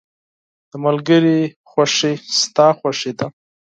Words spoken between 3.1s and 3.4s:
ده.